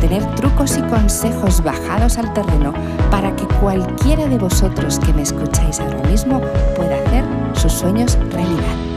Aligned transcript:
tener 0.00 0.24
trucos 0.36 0.76
y 0.76 0.82
consejos 0.82 1.62
bajados 1.62 2.18
al 2.18 2.32
terreno 2.32 2.72
para 3.10 3.34
que 3.34 3.46
cualquiera 3.60 4.26
de 4.26 4.38
vosotros 4.38 4.98
que 4.98 5.12
me 5.12 5.22
escucháis 5.22 5.80
ahora 5.80 6.02
mismo 6.08 6.40
pueda 6.76 6.96
hacer 6.96 7.24
sus 7.54 7.72
sueños 7.72 8.18
realidad. 8.30 8.87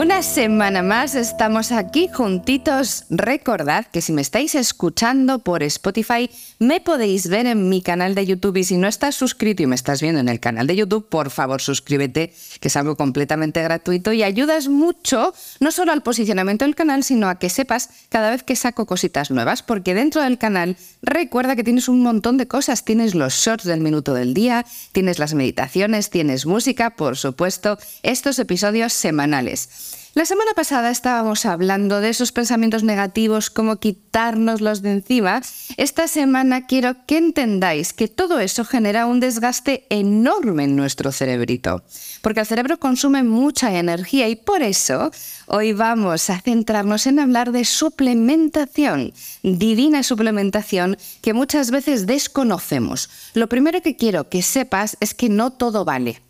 Una 0.00 0.22
semana 0.22 0.82
más 0.82 1.14
estamos 1.14 1.72
aquí 1.72 2.08
juntitos. 2.10 3.04
Recordad 3.10 3.84
que 3.84 4.00
si 4.00 4.14
me 4.14 4.22
estáis 4.22 4.54
escuchando 4.54 5.40
por 5.40 5.62
Spotify, 5.62 6.30
me 6.58 6.80
podéis 6.80 7.28
ver 7.28 7.44
en 7.44 7.68
mi 7.68 7.82
canal 7.82 8.14
de 8.14 8.24
YouTube 8.24 8.56
y 8.56 8.64
si 8.64 8.78
no 8.78 8.88
estás 8.88 9.14
suscrito 9.14 9.62
y 9.62 9.66
me 9.66 9.74
estás 9.74 10.00
viendo 10.00 10.18
en 10.18 10.30
el 10.30 10.40
canal 10.40 10.66
de 10.66 10.74
YouTube, 10.74 11.06
por 11.10 11.28
favor 11.28 11.60
suscríbete, 11.60 12.32
que 12.60 12.68
es 12.68 12.76
algo 12.76 12.96
completamente 12.96 13.62
gratuito 13.62 14.14
y 14.14 14.22
ayudas 14.22 14.68
mucho 14.68 15.34
no 15.60 15.70
solo 15.70 15.92
al 15.92 16.02
posicionamiento 16.02 16.64
del 16.64 16.74
canal, 16.74 17.04
sino 17.04 17.28
a 17.28 17.38
que 17.38 17.50
sepas 17.50 17.90
cada 18.08 18.30
vez 18.30 18.42
que 18.42 18.56
saco 18.56 18.86
cositas 18.86 19.30
nuevas, 19.30 19.62
porque 19.62 19.92
dentro 19.92 20.22
del 20.22 20.38
canal 20.38 20.78
recuerda 21.02 21.56
que 21.56 21.64
tienes 21.64 21.90
un 21.90 22.02
montón 22.02 22.38
de 22.38 22.48
cosas. 22.48 22.86
Tienes 22.86 23.14
los 23.14 23.34
shorts 23.34 23.64
del 23.64 23.80
minuto 23.80 24.14
del 24.14 24.32
día, 24.32 24.64
tienes 24.92 25.18
las 25.18 25.34
meditaciones, 25.34 26.08
tienes 26.08 26.46
música, 26.46 26.96
por 26.96 27.18
supuesto, 27.18 27.76
estos 28.02 28.38
episodios 28.38 28.94
semanales. 28.94 29.89
La 30.12 30.24
semana 30.24 30.54
pasada 30.56 30.90
estábamos 30.90 31.46
hablando 31.46 32.00
de 32.00 32.08
esos 32.08 32.32
pensamientos 32.32 32.82
negativos, 32.82 33.48
cómo 33.48 33.76
quitárnoslos 33.76 34.82
de 34.82 34.90
encima. 34.90 35.40
Esta 35.76 36.08
semana 36.08 36.66
quiero 36.66 37.06
que 37.06 37.16
entendáis 37.16 37.92
que 37.92 38.08
todo 38.08 38.40
eso 38.40 38.64
genera 38.64 39.06
un 39.06 39.20
desgaste 39.20 39.86
enorme 39.88 40.64
en 40.64 40.74
nuestro 40.74 41.12
cerebrito, 41.12 41.84
porque 42.22 42.40
el 42.40 42.46
cerebro 42.46 42.80
consume 42.80 43.22
mucha 43.22 43.78
energía 43.78 44.28
y 44.28 44.34
por 44.34 44.62
eso 44.62 45.12
hoy 45.46 45.74
vamos 45.74 46.28
a 46.28 46.40
centrarnos 46.40 47.06
en 47.06 47.20
hablar 47.20 47.52
de 47.52 47.64
suplementación, 47.64 49.12
divina 49.44 50.02
suplementación 50.02 50.98
que 51.22 51.34
muchas 51.34 51.70
veces 51.70 52.06
desconocemos. 52.06 53.10
Lo 53.34 53.48
primero 53.48 53.80
que 53.80 53.94
quiero 53.94 54.28
que 54.28 54.42
sepas 54.42 54.96
es 54.98 55.14
que 55.14 55.28
no 55.28 55.52
todo 55.52 55.84
vale. 55.84 56.20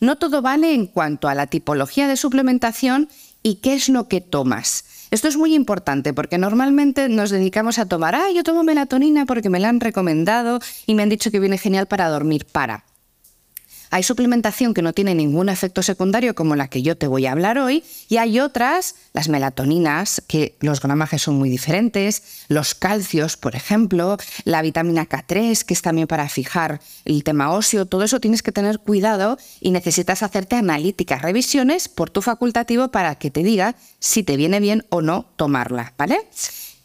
No 0.00 0.16
todo 0.16 0.40
vale 0.40 0.72
en 0.72 0.86
cuanto 0.86 1.28
a 1.28 1.34
la 1.34 1.46
tipología 1.46 2.08
de 2.08 2.16
suplementación 2.16 3.10
y 3.42 3.56
qué 3.56 3.74
es 3.74 3.88
lo 3.88 4.08
que 4.08 4.20
tomas. 4.20 4.84
Esto 5.10 5.28
es 5.28 5.36
muy 5.36 5.54
importante 5.54 6.12
porque 6.12 6.38
normalmente 6.38 7.08
nos 7.08 7.30
dedicamos 7.30 7.78
a 7.78 7.86
tomar, 7.86 8.14
ah, 8.14 8.30
yo 8.34 8.44
tomo 8.44 8.62
melatonina 8.62 9.26
porque 9.26 9.50
me 9.50 9.58
la 9.58 9.68
han 9.68 9.80
recomendado 9.80 10.60
y 10.86 10.94
me 10.94 11.02
han 11.02 11.08
dicho 11.08 11.30
que 11.30 11.40
viene 11.40 11.58
genial 11.58 11.86
para 11.86 12.08
dormir. 12.08 12.46
Para. 12.46 12.84
Hay 13.92 14.04
suplementación 14.04 14.72
que 14.72 14.82
no 14.82 14.92
tiene 14.92 15.16
ningún 15.16 15.48
efecto 15.48 15.82
secundario 15.82 16.36
como 16.36 16.54
la 16.54 16.68
que 16.68 16.82
yo 16.82 16.96
te 16.96 17.08
voy 17.08 17.26
a 17.26 17.32
hablar 17.32 17.58
hoy 17.58 17.82
y 18.08 18.18
hay 18.18 18.38
otras, 18.38 18.94
las 19.12 19.28
melatoninas, 19.28 20.22
que 20.28 20.56
los 20.60 20.80
gramajes 20.80 21.22
son 21.22 21.36
muy 21.36 21.50
diferentes, 21.50 22.44
los 22.48 22.76
calcios, 22.76 23.36
por 23.36 23.56
ejemplo, 23.56 24.16
la 24.44 24.62
vitamina 24.62 25.08
K3, 25.08 25.64
que 25.64 25.74
es 25.74 25.82
también 25.82 26.06
para 26.06 26.28
fijar 26.28 26.80
el 27.04 27.24
tema 27.24 27.52
óseo, 27.52 27.84
todo 27.84 28.04
eso 28.04 28.20
tienes 28.20 28.42
que 28.42 28.52
tener 28.52 28.78
cuidado 28.78 29.38
y 29.60 29.72
necesitas 29.72 30.22
hacerte 30.22 30.54
analíticas, 30.54 31.22
revisiones 31.22 31.88
por 31.88 32.10
tu 32.10 32.22
facultativo 32.22 32.92
para 32.92 33.16
que 33.16 33.32
te 33.32 33.42
diga 33.42 33.74
si 33.98 34.22
te 34.22 34.36
viene 34.36 34.60
bien 34.60 34.86
o 34.90 35.02
no 35.02 35.26
tomarla, 35.36 35.94
¿vale? 35.98 36.20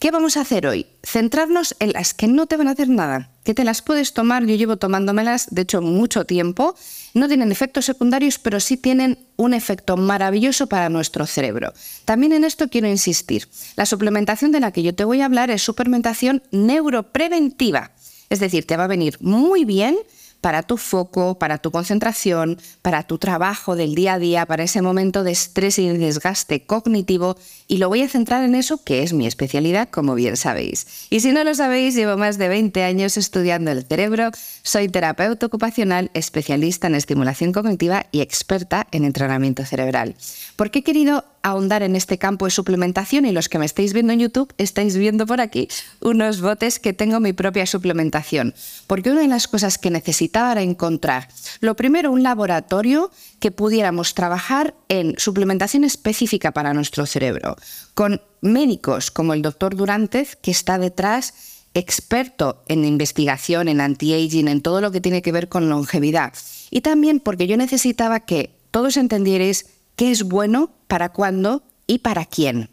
¿Qué 0.05 0.11
vamos 0.11 0.37
a 0.37 0.41
hacer 0.41 0.67
hoy? 0.67 0.85
Centrarnos 1.01 1.75
en 1.79 1.93
las 1.93 2.13
que 2.13 2.27
no 2.27 2.45
te 2.45 2.57
van 2.57 2.67
a 2.67 2.73
hacer 2.73 2.89
nada, 2.89 3.31
que 3.43 3.55
te 3.55 3.63
las 3.63 3.81
puedes 3.81 4.13
tomar, 4.13 4.45
yo 4.45 4.53
llevo 4.53 4.77
tomándomelas, 4.77 5.47
de 5.49 5.63
hecho, 5.63 5.81
mucho 5.81 6.25
tiempo, 6.25 6.75
no 7.15 7.27
tienen 7.27 7.51
efectos 7.51 7.85
secundarios, 7.85 8.37
pero 8.37 8.59
sí 8.59 8.77
tienen 8.77 9.17
un 9.35 9.55
efecto 9.55 9.97
maravilloso 9.97 10.67
para 10.67 10.89
nuestro 10.89 11.25
cerebro. 11.25 11.73
También 12.05 12.33
en 12.33 12.43
esto 12.43 12.69
quiero 12.69 12.87
insistir, 12.87 13.47
la 13.77 13.87
suplementación 13.87 14.51
de 14.51 14.59
la 14.59 14.71
que 14.71 14.83
yo 14.83 14.93
te 14.93 15.05
voy 15.05 15.21
a 15.21 15.25
hablar 15.25 15.49
es 15.49 15.63
suplementación 15.63 16.43
neuropreventiva, 16.51 17.89
es 18.29 18.39
decir, 18.39 18.67
te 18.67 18.77
va 18.77 18.83
a 18.83 18.87
venir 18.87 19.17
muy 19.21 19.65
bien 19.65 19.97
para 20.45 20.61
tu 20.61 20.77
foco, 20.77 21.39
para 21.39 21.57
tu 21.57 21.71
concentración, 21.71 22.59
para 22.83 23.01
tu 23.01 23.17
trabajo 23.17 23.75
del 23.75 23.95
día 23.95 24.13
a 24.13 24.19
día, 24.19 24.45
para 24.45 24.61
ese 24.61 24.83
momento 24.83 25.23
de 25.23 25.31
estrés 25.31 25.79
y 25.79 25.87
de 25.87 25.97
desgaste 25.97 26.67
cognitivo 26.67 27.35
y 27.67 27.77
lo 27.77 27.89
voy 27.89 28.03
a 28.03 28.07
centrar 28.07 28.43
en 28.43 28.53
eso 28.53 28.83
que 28.83 29.01
es 29.01 29.11
mi 29.11 29.25
especialidad, 29.25 29.89
como 29.89 30.13
bien 30.13 30.37
sabéis. 30.37 31.07
Y 31.09 31.21
si 31.21 31.31
no 31.31 31.43
lo 31.43 31.55
sabéis, 31.55 31.95
llevo 31.95 32.15
más 32.15 32.37
de 32.37 32.47
20 32.47 32.83
años 32.83 33.17
estudiando 33.17 33.71
el 33.71 33.85
cerebro, 33.85 34.29
soy 34.61 34.87
terapeuta 34.87 35.47
ocupacional, 35.47 36.11
especialista 36.13 36.85
en 36.85 36.93
estimulación 36.93 37.51
cognitiva 37.51 38.05
y 38.11 38.21
experta 38.21 38.85
en 38.91 39.03
entrenamiento 39.03 39.65
cerebral. 39.65 40.13
¿Por 40.57 40.69
qué 40.69 40.79
he 40.79 40.83
querido 40.83 41.25
ahondar 41.45 41.83
en 41.83 41.95
este 41.95 42.17
campo 42.17 42.45
de 42.45 42.51
suplementación 42.51 43.27
y 43.27 43.31
los 43.31 43.49
que 43.49 43.59
me 43.59 43.67
estáis 43.67 43.93
viendo 43.93 44.11
en 44.11 44.19
YouTube 44.19 44.51
estáis 44.57 44.97
viendo 44.97 45.27
por 45.27 45.39
aquí 45.41 45.67
unos 46.01 46.41
botes 46.41 46.79
que 46.79 46.91
tengo 46.91 47.19
mi 47.19 47.33
propia 47.33 47.67
suplementación. 47.67 48.55
Porque 48.87 49.11
una 49.11 49.21
de 49.21 49.27
las 49.27 49.47
cosas 49.47 49.77
que 49.77 49.91
necesitaba 49.91 50.53
era 50.53 50.63
encontrar, 50.63 51.27
lo 51.59 51.75
primero, 51.75 52.11
un 52.11 52.23
laboratorio 52.23 53.11
que 53.39 53.51
pudiéramos 53.51 54.15
trabajar 54.15 54.73
en 54.89 55.13
suplementación 55.19 55.83
específica 55.83 56.51
para 56.51 56.73
nuestro 56.73 57.05
cerebro, 57.05 57.57
con 57.93 58.23
médicos 58.41 59.11
como 59.11 59.35
el 59.35 59.43
doctor 59.43 59.75
Durantez, 59.75 60.37
que 60.37 60.49
está 60.49 60.79
detrás 60.79 61.35
experto 61.75 62.63
en 62.67 62.85
investigación, 62.85 63.67
en 63.67 63.81
anti-aging, 63.81 64.47
en 64.47 64.61
todo 64.61 64.81
lo 64.81 64.91
que 64.91 65.01
tiene 65.01 65.21
que 65.21 65.31
ver 65.31 65.47
con 65.47 65.69
longevidad. 65.69 66.33
Y 66.71 66.81
también 66.81 67.19
porque 67.19 67.45
yo 67.45 67.55
necesitaba 67.55 68.21
que 68.21 68.55
todos 68.71 68.97
entendierais 68.97 69.67
qué 69.95 70.11
es 70.11 70.23
bueno, 70.23 70.71
para 70.87 71.09
cuándo 71.09 71.63
y 71.87 71.99
para 71.99 72.25
quién. 72.25 72.69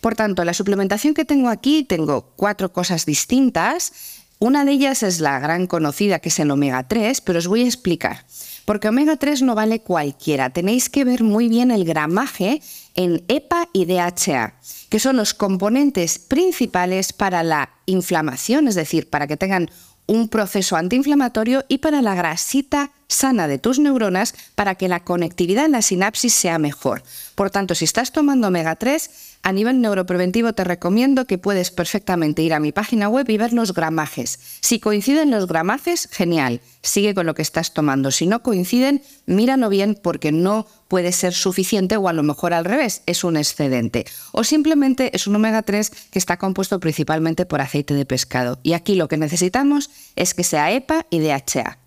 Por 0.00 0.14
tanto, 0.14 0.44
la 0.44 0.54
suplementación 0.54 1.14
que 1.14 1.24
tengo 1.24 1.48
aquí, 1.48 1.84
tengo 1.84 2.32
cuatro 2.36 2.72
cosas 2.72 3.06
distintas. 3.06 3.92
Una 4.38 4.64
de 4.64 4.72
ellas 4.72 5.02
es 5.02 5.20
la 5.20 5.38
gran 5.38 5.66
conocida, 5.66 6.18
que 6.18 6.28
es 6.28 6.38
el 6.38 6.50
omega 6.50 6.86
3, 6.86 7.20
pero 7.22 7.38
os 7.38 7.48
voy 7.48 7.62
a 7.62 7.66
explicar. 7.66 8.24
Porque 8.66 8.88
omega 8.88 9.16
3 9.16 9.42
no 9.42 9.54
vale 9.54 9.80
cualquiera, 9.80 10.50
tenéis 10.50 10.90
que 10.90 11.04
ver 11.04 11.22
muy 11.22 11.48
bien 11.48 11.70
el 11.70 11.84
gramaje 11.84 12.60
en 12.94 13.24
EPA 13.28 13.68
y 13.72 13.86
DHA, 13.86 14.54
que 14.90 14.98
son 14.98 15.16
los 15.16 15.34
componentes 15.34 16.18
principales 16.18 17.12
para 17.12 17.42
la 17.42 17.70
inflamación, 17.86 18.68
es 18.68 18.74
decir, 18.74 19.08
para 19.08 19.26
que 19.26 19.36
tengan 19.36 19.70
un 20.06 20.28
proceso 20.28 20.76
antiinflamatorio 20.76 21.64
y 21.68 21.78
para 21.78 22.02
la 22.02 22.14
grasita 22.14 22.90
sana 23.08 23.48
de 23.48 23.58
tus 23.58 23.78
neuronas 23.78 24.34
para 24.54 24.74
que 24.74 24.88
la 24.88 25.00
conectividad 25.00 25.66
en 25.66 25.72
la 25.72 25.82
sinapsis 25.82 26.34
sea 26.34 26.58
mejor. 26.58 27.02
Por 27.34 27.50
tanto, 27.50 27.74
si 27.74 27.84
estás 27.84 28.12
tomando 28.12 28.48
omega 28.48 28.76
3, 28.76 29.25
a 29.42 29.52
nivel 29.52 29.80
neuropreventivo 29.80 30.52
te 30.52 30.64
recomiendo 30.64 31.26
que 31.26 31.38
puedes 31.38 31.70
perfectamente 31.70 32.42
ir 32.42 32.52
a 32.52 32.60
mi 32.60 32.72
página 32.72 33.08
web 33.08 33.28
y 33.28 33.38
ver 33.38 33.52
los 33.52 33.74
gramajes. 33.74 34.38
Si 34.60 34.80
coinciden 34.80 35.30
los 35.30 35.46
gramajes, 35.46 36.08
genial, 36.10 36.60
sigue 36.82 37.14
con 37.14 37.26
lo 37.26 37.34
que 37.34 37.42
estás 37.42 37.72
tomando. 37.72 38.10
Si 38.10 38.26
no 38.26 38.42
coinciden, 38.42 39.02
míralo 39.26 39.68
bien 39.68 39.98
porque 40.00 40.32
no 40.32 40.66
puede 40.88 41.12
ser 41.12 41.32
suficiente 41.32 41.96
o 41.96 42.08
a 42.08 42.12
lo 42.12 42.22
mejor 42.22 42.52
al 42.52 42.64
revés, 42.64 43.02
es 43.06 43.24
un 43.24 43.36
excedente. 43.36 44.04
O 44.32 44.44
simplemente 44.44 45.14
es 45.14 45.26
un 45.26 45.36
omega 45.36 45.62
3 45.62 45.90
que 46.10 46.18
está 46.18 46.36
compuesto 46.36 46.80
principalmente 46.80 47.46
por 47.46 47.60
aceite 47.60 47.94
de 47.94 48.06
pescado. 48.06 48.58
Y 48.62 48.72
aquí 48.72 48.94
lo 48.94 49.08
que 49.08 49.16
necesitamos 49.16 49.90
es 50.16 50.34
que 50.34 50.44
sea 50.44 50.72
EPA 50.72 51.06
y 51.10 51.20
DHA. 51.20 51.78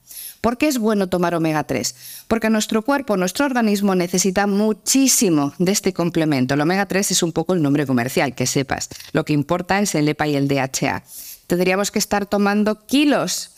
¿Por 0.41 0.57
qué 0.57 0.67
es 0.67 0.77
bueno 0.77 1.09
tomar 1.09 1.35
omega 1.35 1.63
3? 1.63 2.23
Porque 2.27 2.49
nuestro 2.49 2.81
cuerpo, 2.81 3.17
nuestro 3.17 3.45
organismo 3.45 3.95
necesita 3.95 4.47
muchísimo 4.47 5.53
de 5.57 5.71
este 5.71 5.93
complemento. 5.93 6.53
El 6.53 6.61
omega 6.61 6.85
3 6.85 7.11
es 7.11 7.23
un 7.23 7.31
poco 7.31 7.53
el 7.53 7.61
nombre 7.61 7.85
comercial, 7.85 8.35
que 8.35 8.47
sepas. 8.47 8.89
Lo 9.11 9.25
que 9.25 9.33
importa 9.33 9.79
es 9.79 9.95
el 9.95 10.07
EPA 10.07 10.27
y 10.27 10.35
el 10.35 10.47
DHA 10.47 11.03
tendríamos 11.49 11.89
que 11.89 11.97
estar 11.97 12.27
tomando 12.27 12.85
kilos, 12.85 13.49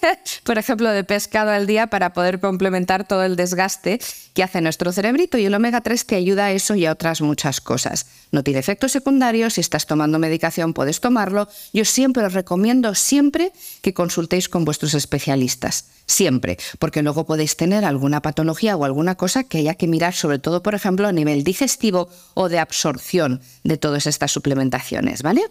por 0.44 0.56
ejemplo, 0.56 0.88
de 0.88 1.02
pescado 1.02 1.50
al 1.50 1.66
día 1.66 1.88
para 1.88 2.12
poder 2.12 2.38
complementar 2.38 3.08
todo 3.08 3.24
el 3.24 3.34
desgaste 3.34 4.00
que 4.34 4.44
hace 4.44 4.60
nuestro 4.60 4.92
cerebrito 4.92 5.36
y 5.36 5.46
el 5.46 5.54
omega 5.54 5.80
3 5.80 6.06
te 6.06 6.14
ayuda 6.14 6.44
a 6.46 6.52
eso 6.52 6.76
y 6.76 6.86
a 6.86 6.92
otras 6.92 7.20
muchas 7.20 7.60
cosas. 7.60 8.06
No 8.30 8.44
tiene 8.44 8.60
efectos 8.60 8.92
secundarios, 8.92 9.54
si 9.54 9.62
estás 9.62 9.86
tomando 9.86 10.20
medicación 10.20 10.72
puedes 10.72 11.00
tomarlo. 11.00 11.48
Yo 11.72 11.84
siempre 11.84 12.24
os 12.24 12.34
recomiendo 12.34 12.94
siempre 12.94 13.52
que 13.82 13.94
consultéis 13.94 14.48
con 14.48 14.64
vuestros 14.64 14.94
especialistas, 14.94 15.86
siempre, 16.06 16.56
porque 16.78 17.02
luego 17.02 17.26
podéis 17.26 17.56
tener 17.56 17.84
alguna 17.84 18.22
patología 18.22 18.76
o 18.76 18.84
alguna 18.84 19.16
cosa 19.16 19.42
que 19.42 19.58
haya 19.58 19.74
que 19.74 19.88
mirar, 19.88 20.14
sobre 20.14 20.38
todo, 20.38 20.62
por 20.62 20.76
ejemplo, 20.76 21.08
a 21.08 21.12
nivel 21.12 21.42
digestivo 21.42 22.08
o 22.34 22.48
de 22.48 22.60
absorción 22.60 23.40
de 23.64 23.76
todas 23.76 24.06
estas 24.06 24.30
suplementaciones, 24.30 25.24
¿vale? 25.24 25.42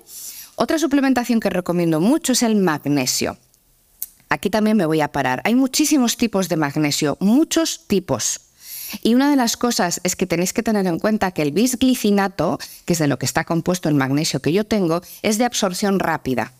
Otra 0.62 0.78
suplementación 0.78 1.40
que 1.40 1.50
recomiendo 1.50 2.02
mucho 2.02 2.34
es 2.34 2.44
el 2.44 2.58
magnesio. 2.58 3.38
aquí 4.28 4.50
también 4.50 4.76
me 4.76 4.86
voy 4.86 5.00
a 5.00 5.10
parar. 5.10 5.42
Hay 5.46 5.56
muchísimos 5.56 6.18
tipos 6.18 6.50
de 6.50 6.58
magnesio, 6.58 7.16
muchos 7.22 7.88
tipos. 7.88 8.42
Y 9.02 9.16
una 9.16 9.30
de 9.30 9.38
las 9.38 9.56
cosas 9.56 10.02
es 10.04 10.18
que 10.18 10.28
tenéis 10.28 10.52
que 10.52 10.62
tener 10.62 10.86
en 10.86 11.00
cuenta 11.00 11.32
que 11.32 11.44
el 11.44 11.54
bisglicinato, 11.54 12.60
que 12.84 12.92
es 12.92 13.00
de 13.00 13.08
lo 13.08 13.18
que 13.18 13.26
está 13.26 13.46
compuesto 13.46 13.88
el 13.88 13.96
magnesio 13.96 14.42
que 14.42 14.52
yo 14.52 14.66
tengo, 14.66 15.02
es 15.22 15.38
de 15.38 15.46
absorción 15.46 15.98
rápida. 15.98 16.52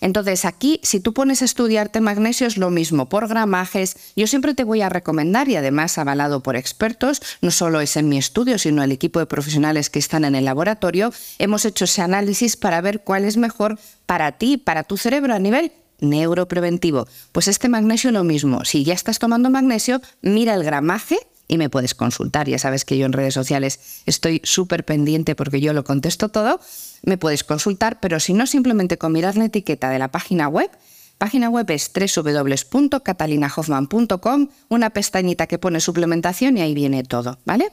Entonces 0.00 0.44
aquí, 0.44 0.80
si 0.82 1.00
tú 1.00 1.12
pones 1.12 1.42
a 1.42 1.44
estudiarte 1.44 2.00
magnesio 2.00 2.46
es 2.46 2.56
lo 2.56 2.70
mismo, 2.70 3.08
por 3.08 3.28
gramajes, 3.28 3.96
yo 4.16 4.26
siempre 4.26 4.54
te 4.54 4.64
voy 4.64 4.82
a 4.82 4.88
recomendar 4.88 5.48
y 5.48 5.56
además 5.56 5.98
avalado 5.98 6.42
por 6.42 6.56
expertos, 6.56 7.20
no 7.42 7.50
solo 7.50 7.80
es 7.80 7.96
en 7.96 8.08
mi 8.08 8.18
estudio, 8.18 8.58
sino 8.58 8.82
el 8.82 8.92
equipo 8.92 9.18
de 9.18 9.26
profesionales 9.26 9.90
que 9.90 9.98
están 9.98 10.24
en 10.24 10.34
el 10.34 10.44
laboratorio, 10.44 11.12
hemos 11.38 11.64
hecho 11.64 11.84
ese 11.84 12.02
análisis 12.02 12.56
para 12.56 12.80
ver 12.80 13.00
cuál 13.00 13.24
es 13.24 13.36
mejor 13.36 13.78
para 14.06 14.32
ti, 14.32 14.56
para 14.56 14.84
tu 14.84 14.96
cerebro 14.96 15.34
a 15.34 15.38
nivel 15.38 15.72
neuropreventivo. 16.00 17.06
Pues 17.32 17.48
este 17.48 17.68
magnesio 17.68 18.10
lo 18.10 18.24
mismo, 18.24 18.64
si 18.64 18.84
ya 18.84 18.94
estás 18.94 19.18
tomando 19.18 19.50
magnesio, 19.50 20.00
mira 20.22 20.54
el 20.54 20.64
gramaje 20.64 21.18
y 21.50 21.58
me 21.58 21.68
puedes 21.68 21.94
consultar. 21.94 22.48
Ya 22.48 22.58
sabes 22.58 22.84
que 22.84 22.96
yo 22.96 23.06
en 23.06 23.12
redes 23.12 23.34
sociales 23.34 23.80
estoy 24.06 24.40
súper 24.44 24.84
pendiente 24.84 25.34
porque 25.34 25.60
yo 25.60 25.72
lo 25.72 25.82
contesto 25.82 26.28
todo. 26.28 26.60
Me 27.02 27.18
puedes 27.18 27.42
consultar, 27.42 27.98
pero 28.00 28.20
si 28.20 28.34
no, 28.34 28.46
simplemente 28.46 28.98
con 28.98 29.10
mirar 29.10 29.36
la 29.36 29.46
etiqueta 29.46 29.90
de 29.90 29.98
la 29.98 30.12
página 30.12 30.46
web. 30.48 30.70
Página 31.18 31.50
web 31.50 31.68
es 31.70 31.90
www.catalinahoffman.com, 31.92 34.48
una 34.68 34.90
pestañita 34.90 35.48
que 35.48 35.58
pone 35.58 35.80
suplementación 35.80 36.56
y 36.56 36.60
ahí 36.60 36.72
viene 36.72 37.02
todo, 37.02 37.40
¿vale? 37.44 37.72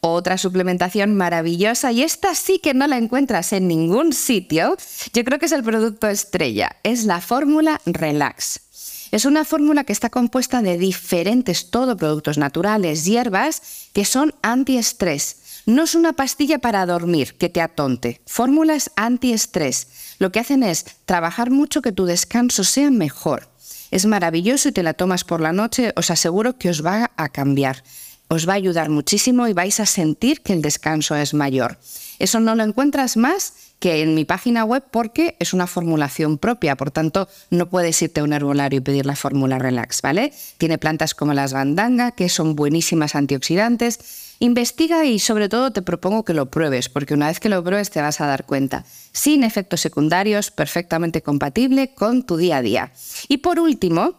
Otra 0.00 0.38
suplementación 0.38 1.14
maravillosa, 1.14 1.92
y 1.92 2.02
esta 2.02 2.34
sí 2.34 2.58
que 2.58 2.72
no 2.72 2.86
la 2.86 2.96
encuentras 2.96 3.52
en 3.52 3.68
ningún 3.68 4.14
sitio, 4.14 4.78
yo 5.12 5.24
creo 5.24 5.38
que 5.38 5.44
es 5.44 5.52
el 5.52 5.62
producto 5.62 6.08
estrella, 6.08 6.74
es 6.84 7.04
la 7.04 7.20
fórmula 7.20 7.82
Relax. 7.84 8.69
Es 9.10 9.24
una 9.24 9.44
fórmula 9.44 9.82
que 9.84 9.92
está 9.92 10.08
compuesta 10.08 10.62
de 10.62 10.78
diferentes 10.78 11.70
todo 11.70 11.96
productos 11.96 12.38
naturales, 12.38 13.04
hierbas, 13.04 13.62
que 13.92 14.04
son 14.04 14.34
antiestrés. 14.42 15.62
No 15.66 15.82
es 15.82 15.94
una 15.94 16.12
pastilla 16.12 16.58
para 16.58 16.86
dormir 16.86 17.36
que 17.36 17.48
te 17.48 17.60
atonte. 17.60 18.20
Fórmulas 18.26 18.92
antiestrés. 18.96 19.88
Lo 20.18 20.30
que 20.30 20.38
hacen 20.38 20.62
es 20.62 20.86
trabajar 21.06 21.50
mucho 21.50 21.82
que 21.82 21.92
tu 21.92 22.06
descanso 22.06 22.62
sea 22.62 22.90
mejor. 22.90 23.48
Es 23.90 24.06
maravilloso 24.06 24.68
y 24.68 24.72
te 24.72 24.84
la 24.84 24.94
tomas 24.94 25.24
por 25.24 25.40
la 25.40 25.52
noche, 25.52 25.92
os 25.96 26.10
aseguro 26.10 26.56
que 26.56 26.70
os 26.70 26.84
va 26.86 27.10
a 27.16 27.28
cambiar. 27.30 27.82
Os 28.28 28.48
va 28.48 28.52
a 28.52 28.56
ayudar 28.56 28.90
muchísimo 28.90 29.48
y 29.48 29.52
vais 29.52 29.80
a 29.80 29.86
sentir 29.86 30.42
que 30.42 30.52
el 30.52 30.62
descanso 30.62 31.16
es 31.16 31.34
mayor. 31.34 31.78
Eso 32.20 32.38
no 32.38 32.54
lo 32.54 32.62
encuentras 32.62 33.16
más 33.16 33.54
que 33.80 34.02
en 34.02 34.14
mi 34.14 34.24
página 34.24 34.64
web 34.64 34.84
porque 34.90 35.36
es 35.40 35.52
una 35.54 35.66
formulación 35.66 36.38
propia, 36.38 36.76
por 36.76 36.90
tanto 36.90 37.28
no 37.50 37.68
puedes 37.68 38.00
irte 38.02 38.20
a 38.20 38.24
un 38.24 38.32
herbolario 38.32 38.78
y 38.78 38.82
pedir 38.82 39.06
la 39.06 39.16
fórmula 39.16 39.58
relax, 39.58 40.02
¿vale? 40.02 40.32
Tiene 40.58 40.78
plantas 40.78 41.14
como 41.14 41.34
las 41.34 41.54
bandanga, 41.54 42.12
que 42.12 42.28
son 42.28 42.54
buenísimas 42.54 43.14
antioxidantes. 43.14 44.36
Investiga 44.38 45.04
y 45.06 45.18
sobre 45.18 45.48
todo 45.48 45.72
te 45.72 45.82
propongo 45.82 46.24
que 46.24 46.34
lo 46.34 46.50
pruebes, 46.50 46.88
porque 46.88 47.14
una 47.14 47.28
vez 47.28 47.40
que 47.40 47.48
lo 47.48 47.64
pruebes 47.64 47.90
te 47.90 48.00
vas 48.00 48.20
a 48.20 48.26
dar 48.26 48.44
cuenta. 48.44 48.84
Sin 49.12 49.44
efectos 49.44 49.80
secundarios, 49.80 50.50
perfectamente 50.50 51.22
compatible 51.22 51.94
con 51.94 52.22
tu 52.22 52.36
día 52.36 52.58
a 52.58 52.62
día. 52.62 52.92
Y 53.28 53.38
por 53.38 53.58
último, 53.58 54.14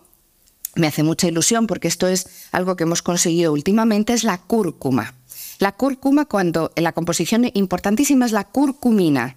me 0.75 0.87
hace 0.87 1.03
mucha 1.03 1.27
ilusión 1.27 1.67
porque 1.67 1.87
esto 1.87 2.07
es 2.07 2.47
algo 2.51 2.75
que 2.75 2.83
hemos 2.83 3.01
conseguido 3.01 3.53
últimamente, 3.53 4.13
es 4.13 4.23
la 4.23 4.39
cúrcuma. 4.39 5.13
La 5.61 5.73
cúrcuma, 5.73 6.25
cuando 6.25 6.71
la 6.75 6.91
composición 6.91 7.45
importantísima 7.53 8.25
es 8.25 8.31
la 8.31 8.45
curcumina. 8.45 9.35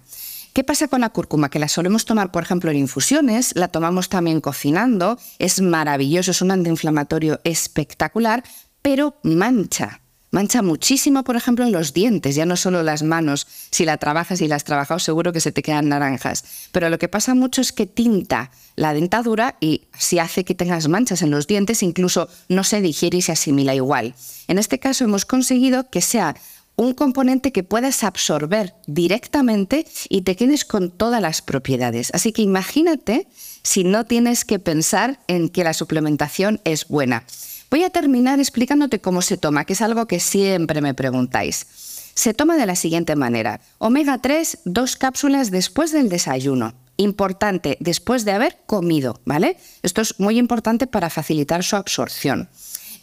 ¿Qué 0.53 0.63
pasa 0.63 0.87
con 0.87 1.01
la 1.01 1.11
cúrcuma? 1.11 1.51
Que 1.51 1.59
la 1.59 1.67
solemos 1.67 2.05
tomar, 2.05 2.31
por 2.31 2.41
ejemplo, 2.41 2.71
en 2.71 2.77
infusiones, 2.77 3.55
la 3.55 3.67
tomamos 3.67 4.09
también 4.09 4.41
cocinando, 4.41 5.19
es 5.37 5.61
maravilloso, 5.61 6.31
es 6.31 6.41
un 6.41 6.49
antiinflamatorio 6.49 7.41
espectacular, 7.43 8.43
pero 8.81 9.19
mancha. 9.21 10.01
Mancha 10.35 10.61
muchísimo, 10.61 11.23
por 11.23 11.37
ejemplo, 11.37 11.63
en 11.63 11.71
los 11.71 11.93
dientes, 11.93 12.35
ya 12.35 12.45
no 12.45 12.57
solo 12.57 12.83
las 12.83 13.03
manos. 13.03 13.47
Si 13.71 13.85
la 13.85 13.95
trabajas 13.95 14.41
y 14.41 14.49
la 14.49 14.57
has 14.57 14.65
trabajado, 14.65 14.99
seguro 14.99 15.31
que 15.31 15.39
se 15.39 15.53
te 15.53 15.63
quedan 15.63 15.87
naranjas. 15.87 16.43
Pero 16.73 16.89
lo 16.89 16.99
que 16.99 17.07
pasa 17.07 17.33
mucho 17.33 17.61
es 17.61 17.71
que 17.71 17.85
tinta 17.85 18.51
la 18.75 18.93
dentadura 18.93 19.55
y 19.61 19.83
si 19.97 20.19
hace 20.19 20.43
que 20.43 20.53
tengas 20.53 20.89
manchas 20.89 21.21
en 21.21 21.31
los 21.31 21.47
dientes, 21.47 21.81
incluso 21.83 22.27
no 22.49 22.65
se 22.65 22.81
digiere 22.81 23.19
y 23.19 23.21
se 23.21 23.31
asimila 23.31 23.75
igual. 23.75 24.13
En 24.49 24.57
este 24.57 24.77
caso 24.77 25.05
hemos 25.05 25.23
conseguido 25.23 25.89
que 25.89 26.01
sea 26.01 26.35
un 26.75 26.93
componente 26.93 27.53
que 27.53 27.63
puedas 27.63 28.03
absorber 28.03 28.75
directamente 28.87 29.87
y 30.09 30.23
te 30.23 30.35
quedes 30.35 30.65
con 30.65 30.91
todas 30.91 31.21
las 31.21 31.41
propiedades. 31.41 32.11
Así 32.13 32.33
que 32.33 32.41
imagínate 32.41 33.29
si 33.63 33.85
no 33.85 34.03
tienes 34.05 34.43
que 34.43 34.59
pensar 34.59 35.17
en 35.27 35.47
que 35.47 35.63
la 35.63 35.73
suplementación 35.73 36.59
es 36.65 36.89
buena. 36.89 37.23
Voy 37.69 37.83
a 37.83 37.89
terminar 37.89 38.39
explicándote 38.39 39.01
cómo 39.01 39.21
se 39.21 39.37
toma, 39.37 39.65
que 39.65 39.73
es 39.73 39.81
algo 39.81 40.07
que 40.07 40.19
siempre 40.19 40.81
me 40.81 40.93
preguntáis. 40.93 41.65
Se 42.13 42.33
toma 42.33 42.55
de 42.55 42.65
la 42.65 42.75
siguiente 42.75 43.15
manera. 43.15 43.59
Omega 43.77 44.19
3, 44.19 44.59
dos 44.65 44.95
cápsulas 44.95 45.51
después 45.51 45.91
del 45.91 46.07
desayuno. 46.07 46.73
Importante, 46.97 47.77
después 47.81 48.23
de 48.23 48.31
haber 48.31 48.57
comido, 48.65 49.19
¿vale? 49.25 49.57
Esto 49.83 50.01
es 50.01 50.19
muy 50.19 50.37
importante 50.37 50.87
para 50.87 51.09
facilitar 51.09 51.63
su 51.63 51.75
absorción. 51.75 52.49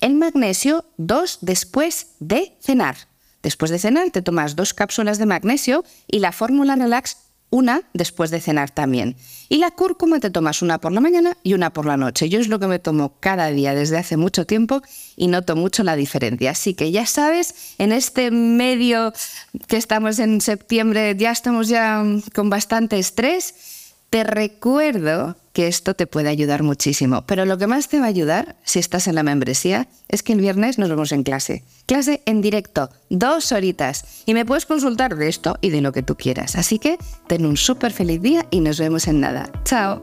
El 0.01 0.15
magnesio, 0.15 0.87
dos 0.97 1.39
después 1.43 2.09
de 2.21 2.57
cenar. 2.61 2.97
Después 3.43 3.71
de 3.71 3.79
cenar 3.79 4.11
te 4.11 4.23
tomas 4.23 4.57
dos 4.57 4.73
cápsulas 4.73 5.19
de 5.19 5.27
magnesio 5.27 5.85
y 6.07 6.21
la 6.21 6.33
fórmula 6.33 6.77
relax 6.77 7.19
una 7.53 7.83
después 7.93 8.31
de 8.31 8.41
cenar 8.41 8.71
también. 8.71 9.15
Y 9.51 9.59
la 9.59 9.71
cúrcuma 9.71 10.19
te 10.19 10.31
tomas 10.31 10.63
una 10.63 10.81
por 10.81 10.91
la 10.91 11.03
mañana 11.03 11.37
y 11.43 11.53
una 11.53 11.71
por 11.71 11.85
la 11.85 11.99
noche. 11.99 12.31
Yo 12.31 12.41
es 12.41 12.49
lo 12.49 12.59
que 12.59 12.67
me 12.67 12.79
tomo 12.79 13.13
cada 13.21 13.49
día 13.49 13.75
desde 13.75 13.99
hace 13.99 14.17
mucho 14.17 14.47
tiempo 14.47 14.83
y 15.17 15.29
noto 15.29 15.55
mucho 15.55 15.85
la 15.85 15.95
diferencia. 15.95 16.53
Así 16.53 16.73
que 16.73 16.91
ya 16.91 17.07
sabes, 17.07 17.75
en 17.77 17.93
este 17.93 18.31
medio 18.31 19.13
que 19.69 19.77
estamos 19.77 20.19
en 20.19 20.41
septiembre, 20.41 21.15
ya 21.17 21.31
estamos 21.31 21.69
ya 21.69 22.03
con 22.35 22.49
bastante 22.49 22.99
estrés 22.99 23.82
te 24.13 24.25
recuerdo 24.25 25.37
que 25.55 25.69
esto 25.69 25.95
te 25.95 26.07
puede 26.07 26.29
ayudar 26.29 26.63
muchísimo, 26.63 27.25
pero 27.27 27.47
lo 27.47 27.57
que 27.57 27.67
más 27.67 27.89
te 27.89 27.99
va 27.99 28.05
a 28.05 28.09
ayudar, 28.09 28.57
si 28.63 28.79
estás 28.79 29.07
en 29.07 29.15
la 29.15 29.23
membresía, 29.23 29.89
es 30.09 30.23
que 30.23 30.35
el 30.35 30.41
viernes 30.43 30.79
nos 30.79 30.91
vemos 30.91 31.13
en 31.13 31.23
clase. 31.23 31.65
Clase 31.87 32.21
en 32.27 32.43
directo, 32.43 32.91
dos 33.09 33.53
horitas, 33.53 34.23
y 34.27 34.35
me 34.35 34.45
puedes 34.45 34.67
consultar 34.67 35.17
de 35.17 35.29
esto 35.29 35.57
y 35.63 35.71
de 35.71 35.81
lo 35.81 35.93
que 35.93 36.03
tú 36.03 36.15
quieras. 36.15 36.57
Así 36.57 36.79
que 36.79 36.99
ten 37.27 37.47
un 37.47 37.57
súper 37.57 37.91
feliz 37.91 38.21
día 38.21 38.47
y 38.51 38.61
nos 38.61 38.79
vemos 38.79 39.09
en 39.09 39.21
nada. 39.21 39.51
Chao. 39.65 40.03